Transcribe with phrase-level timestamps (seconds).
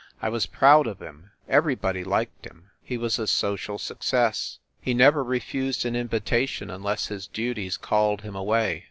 [0.19, 1.29] I was proud of him.
[1.47, 2.71] Everybody liked him.
[2.81, 4.57] He was a social success.
[4.81, 8.79] He never refused an invitation unless his duties called him away.